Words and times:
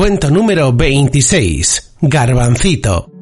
Cuento 0.00 0.30
número 0.30 0.72
26. 0.72 1.96
Garbancito. 2.00 3.12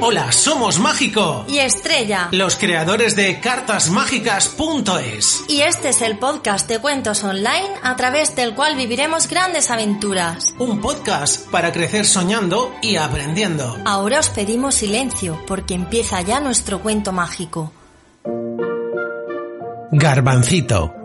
Hola, 0.00 0.32
somos 0.32 0.78
Mágico. 0.78 1.44
Y 1.46 1.58
Estrella. 1.58 2.30
Los 2.32 2.56
creadores 2.56 3.14
de 3.16 3.38
cartasmágicas.es. 3.38 5.44
Y 5.48 5.60
este 5.60 5.90
es 5.90 6.00
el 6.00 6.16
podcast 6.16 6.66
de 6.70 6.78
cuentos 6.78 7.22
online 7.22 7.68
a 7.82 7.96
través 7.96 8.34
del 8.34 8.54
cual 8.54 8.76
viviremos 8.76 9.28
grandes 9.28 9.70
aventuras. 9.70 10.54
Un 10.58 10.80
podcast 10.80 11.50
para 11.50 11.70
crecer 11.70 12.06
soñando 12.06 12.72
y 12.80 12.96
aprendiendo. 12.96 13.76
Ahora 13.84 14.20
os 14.20 14.30
pedimos 14.30 14.74
silencio 14.74 15.38
porque 15.46 15.74
empieza 15.74 16.22
ya 16.22 16.40
nuestro 16.40 16.80
cuento 16.80 17.12
mágico. 17.12 17.72
Garbancito. 19.92 20.97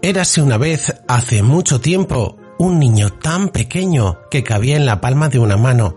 Érase 0.00 0.40
una 0.40 0.58
vez, 0.58 0.94
hace 1.08 1.42
mucho 1.42 1.80
tiempo, 1.80 2.36
un 2.58 2.78
niño 2.78 3.10
tan 3.10 3.48
pequeño 3.48 4.18
que 4.30 4.44
cabía 4.44 4.76
en 4.76 4.86
la 4.86 5.00
palma 5.00 5.28
de 5.28 5.40
una 5.40 5.56
mano. 5.56 5.96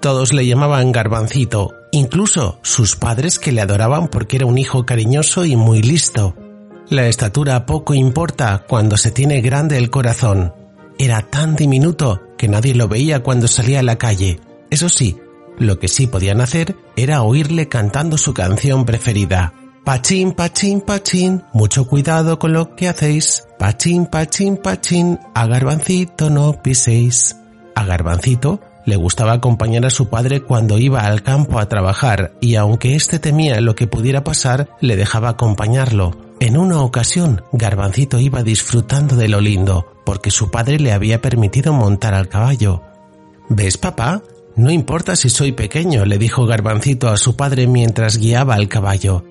Todos 0.00 0.32
le 0.32 0.46
llamaban 0.46 0.90
Garbancito, 0.90 1.70
incluso 1.92 2.58
sus 2.62 2.96
padres 2.96 3.38
que 3.38 3.52
le 3.52 3.60
adoraban 3.60 4.08
porque 4.08 4.36
era 4.36 4.46
un 4.46 4.56
hijo 4.56 4.86
cariñoso 4.86 5.44
y 5.44 5.56
muy 5.56 5.82
listo. 5.82 6.34
La 6.88 7.06
estatura 7.06 7.66
poco 7.66 7.92
importa 7.92 8.64
cuando 8.66 8.96
se 8.96 9.10
tiene 9.10 9.42
grande 9.42 9.76
el 9.76 9.90
corazón. 9.90 10.54
Era 10.98 11.20
tan 11.20 11.54
diminuto 11.54 12.22
que 12.38 12.48
nadie 12.48 12.74
lo 12.74 12.88
veía 12.88 13.22
cuando 13.22 13.48
salía 13.48 13.80
a 13.80 13.84
la 13.84 13.98
calle. 13.98 14.40
Eso 14.70 14.88
sí, 14.88 15.18
lo 15.58 15.78
que 15.78 15.88
sí 15.88 16.06
podían 16.06 16.40
hacer 16.40 16.74
era 16.96 17.22
oírle 17.22 17.68
cantando 17.68 18.16
su 18.16 18.32
canción 18.32 18.86
preferida. 18.86 19.52
Pachín, 19.84 20.30
pachín, 20.30 20.80
pachín, 20.80 21.42
mucho 21.52 21.88
cuidado 21.88 22.38
con 22.38 22.52
lo 22.52 22.76
que 22.76 22.88
hacéis. 22.88 23.48
Pachín, 23.58 24.06
pachín, 24.06 24.56
pachín, 24.56 25.18
a 25.34 25.46
Garbancito 25.48 26.30
no 26.30 26.62
piséis. 26.62 27.36
A 27.74 27.84
Garbancito 27.84 28.60
le 28.86 28.94
gustaba 28.94 29.32
acompañar 29.32 29.84
a 29.84 29.90
su 29.90 30.08
padre 30.08 30.42
cuando 30.42 30.78
iba 30.78 31.00
al 31.00 31.24
campo 31.24 31.58
a 31.58 31.68
trabajar 31.68 32.34
y 32.40 32.54
aunque 32.54 32.94
éste 32.94 33.18
temía 33.18 33.60
lo 33.60 33.74
que 33.74 33.88
pudiera 33.88 34.22
pasar, 34.22 34.68
le 34.80 34.94
dejaba 34.94 35.30
acompañarlo. 35.30 36.12
En 36.38 36.56
una 36.56 36.80
ocasión, 36.80 37.42
Garbancito 37.50 38.20
iba 38.20 38.44
disfrutando 38.44 39.16
de 39.16 39.26
lo 39.26 39.40
lindo, 39.40 39.94
porque 40.06 40.30
su 40.30 40.48
padre 40.52 40.78
le 40.78 40.92
había 40.92 41.20
permitido 41.20 41.72
montar 41.72 42.14
al 42.14 42.28
caballo. 42.28 42.82
¿Ves, 43.48 43.78
papá? 43.78 44.22
No 44.54 44.70
importa 44.70 45.16
si 45.16 45.28
soy 45.28 45.50
pequeño, 45.50 46.04
le 46.04 46.18
dijo 46.18 46.46
Garbancito 46.46 47.08
a 47.08 47.16
su 47.16 47.34
padre 47.34 47.66
mientras 47.66 48.18
guiaba 48.18 48.54
al 48.54 48.68
caballo. 48.68 49.24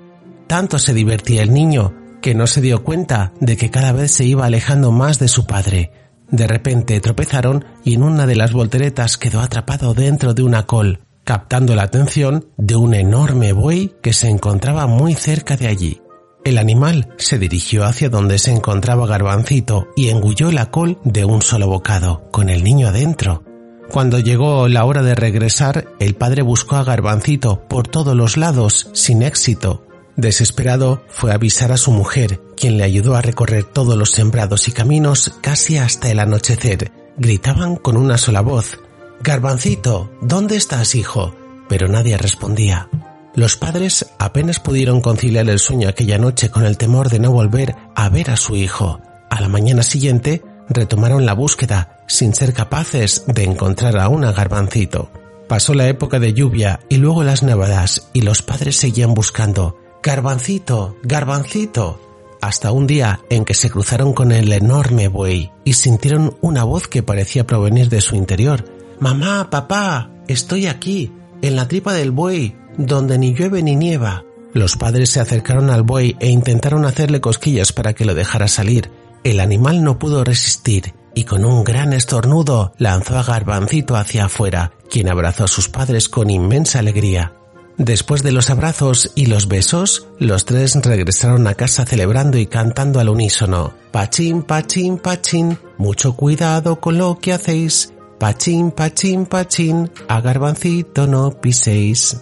Tanto 0.52 0.80
se 0.80 0.94
divertía 0.94 1.44
el 1.44 1.54
niño 1.54 1.94
que 2.22 2.36
no 2.36 2.46
se 2.46 2.60
dio 2.60 2.84
cuenta 2.84 3.32
de 3.40 3.56
que 3.56 3.70
cada 3.70 3.94
vez 3.94 4.12
se 4.12 4.26
iba 4.26 4.46
alejando 4.46 4.92
más 4.92 5.18
de 5.18 5.30
su 5.30 5.46
padre. 5.46 5.94
De 6.30 6.46
repente 6.46 7.00
tropezaron 7.00 7.64
y 7.86 7.94
en 7.94 8.04
una 8.04 8.26
de 8.26 8.36
las 8.36 8.52
volteretas 8.52 9.18
quedó 9.18 9.40
atrapado 9.40 9.94
dentro 9.94 10.34
de 10.34 10.44
una 10.44 10.66
col, 10.66 11.00
captando 11.24 11.74
la 11.74 11.84
atención 11.84 12.48
de 12.58 12.76
un 12.76 12.94
enorme 12.94 13.54
buey 13.54 13.94
que 14.02 14.12
se 14.12 14.28
encontraba 14.28 14.88
muy 14.88 15.16
cerca 15.16 15.56
de 15.56 15.68
allí. 15.70 16.02
El 16.44 16.58
animal 16.58 17.08
se 17.16 17.40
dirigió 17.40 17.86
hacia 17.86 18.10
donde 18.10 18.38
se 18.38 18.52
encontraba 18.52 19.08
Garbancito 19.08 19.88
y 19.96 20.10
engulló 20.10 20.52
la 20.52 20.70
col 20.70 21.00
de 21.06 21.24
un 21.24 21.42
solo 21.42 21.68
bocado, 21.68 22.30
con 22.30 22.50
el 22.50 22.66
niño 22.66 22.90
adentro. 22.90 23.46
Cuando 23.90 24.20
llegó 24.20 24.68
la 24.68 24.84
hora 24.84 25.02
de 25.02 25.16
regresar, 25.16 25.88
el 26.02 26.16
padre 26.16 26.42
buscó 26.42 26.76
a 26.76 26.84
Garbancito 26.84 27.66
por 27.70 27.88
todos 27.88 28.18
los 28.18 28.36
lados, 28.36 28.90
sin 28.92 29.22
éxito, 29.22 29.86
Desesperado, 30.22 31.04
fue 31.10 31.32
a 31.32 31.36
avisar 31.36 31.72
a 31.72 31.78
su 31.78 31.92
mujer, 31.92 32.40
quien 32.56 32.78
le 32.78 32.84
ayudó 32.84 33.16
a 33.16 33.24
recorrer 33.24 33.64
todos 33.64 33.98
los 33.98 34.12
sembrados 34.12 34.68
y 34.68 34.72
caminos 34.72 35.34
casi 35.42 35.78
hasta 35.78 36.12
el 36.12 36.20
anochecer. 36.20 36.92
Gritaban 37.18 37.76
con 37.76 37.98
una 37.98 38.20
sola 38.20 38.42
voz, 38.42 38.78
Garbancito, 39.24 40.12
¿dónde 40.22 40.58
estás, 40.58 40.94
hijo? 40.94 41.36
Pero 41.68 41.88
nadie 41.88 42.18
respondía. 42.18 42.88
Los 43.34 43.58
padres 43.58 44.06
apenas 44.20 44.60
pudieron 44.60 45.02
conciliar 45.02 45.50
el 45.50 45.58
sueño 45.58 45.90
aquella 45.90 46.20
noche 46.20 46.52
con 46.52 46.66
el 46.66 46.78
temor 46.78 47.10
de 47.10 47.20
no 47.20 47.32
volver 47.32 47.76
a 47.96 48.10
ver 48.10 48.30
a 48.30 48.38
su 48.38 48.56
hijo. 48.56 49.02
A 49.32 49.42
la 49.42 49.48
mañana 49.48 49.82
siguiente 49.82 50.44
retomaron 50.70 51.26
la 51.26 51.34
búsqueda, 51.34 52.04
sin 52.08 52.36
ser 52.36 52.54
capaces 52.54 53.24
de 53.26 53.44
encontrar 53.44 53.98
aún 53.98 54.24
a 54.24 54.34
Garbancito. 54.34 55.10
Pasó 55.48 55.74
la 55.74 55.88
época 55.88 56.20
de 56.20 56.34
lluvia 56.34 56.80
y 56.90 56.98
luego 56.98 57.24
las 57.24 57.42
nevadas 57.42 58.10
y 58.14 58.22
los 58.22 58.44
padres 58.44 58.76
seguían 58.78 59.16
buscando, 59.16 59.81
Garbancito, 60.04 60.98
garbancito, 61.04 62.00
hasta 62.42 62.72
un 62.72 62.88
día 62.88 63.20
en 63.30 63.46
que 63.46 63.54
se 63.54 63.70
cruzaron 63.70 64.14
con 64.14 64.32
el 64.32 64.52
enorme 64.52 65.08
buey 65.08 65.52
y 65.64 65.74
sintieron 65.74 66.36
una 66.42 66.64
voz 66.64 66.88
que 66.88 67.04
parecía 67.04 67.46
provenir 67.46 67.88
de 67.88 68.02
su 68.02 68.16
interior. 68.16 68.66
Mamá, 69.00 69.52
papá, 69.52 70.10
estoy 70.28 70.66
aquí, 70.66 71.12
en 71.44 71.56
la 71.56 71.68
tripa 71.68 71.94
del 71.94 72.10
buey, 72.10 72.56
donde 72.78 73.20
ni 73.20 73.36
llueve 73.36 73.62
ni 73.62 73.76
nieva. 73.76 74.24
Los 74.54 74.76
padres 74.76 75.12
se 75.12 75.20
acercaron 75.20 75.70
al 75.70 75.84
buey 75.84 76.16
e 76.20 76.30
intentaron 76.32 76.84
hacerle 76.86 77.22
cosquillas 77.22 77.72
para 77.72 77.94
que 77.94 78.06
lo 78.06 78.16
dejara 78.16 78.48
salir. 78.48 78.90
El 79.24 79.40
animal 79.40 79.84
no 79.84 80.00
pudo 80.00 80.24
resistir 80.24 80.96
y 81.14 81.26
con 81.26 81.46
un 81.46 81.64
gran 81.64 81.94
estornudo 81.94 82.74
lanzó 82.80 83.20
a 83.20 83.24
Garbancito 83.24 83.96
hacia 83.96 84.26
afuera, 84.26 84.74
quien 84.90 85.12
abrazó 85.12 85.44
a 85.44 85.48
sus 85.48 85.70
padres 85.70 86.10
con 86.10 86.32
inmensa 86.32 86.80
alegría. 86.80 87.34
Después 87.82 88.22
de 88.22 88.32
los 88.32 88.52
abrazos 88.52 89.12
y 89.16 89.26
los 89.26 89.48
besos, 89.48 90.06
los 90.20 90.46
tres 90.46 90.76
regresaron 90.76 91.48
a 91.48 91.56
casa 91.56 91.84
celebrando 91.84 92.38
y 92.38 92.46
cantando 92.46 93.00
al 93.00 93.10
unísono. 93.10 93.74
Pachín, 93.92 94.44
pachín, 94.44 95.00
pachín, 95.00 95.58
mucho 95.80 96.16
cuidado 96.16 96.80
con 96.80 97.00
lo 97.00 97.18
que 97.18 97.34
hacéis. 97.34 97.92
Pachín, 98.20 98.70
pachín, 98.70 99.26
pachín, 99.26 99.90
a 100.08 100.22
garbancito 100.22 101.08
no 101.08 101.32
piséis. 101.42 102.22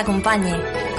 acompañe. 0.01 0.90